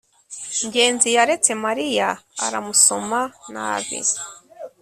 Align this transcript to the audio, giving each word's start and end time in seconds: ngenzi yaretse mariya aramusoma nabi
ngenzi 0.65 1.07
yaretse 1.15 1.51
mariya 1.65 2.09
aramusoma 2.45 3.19
nabi 3.53 3.99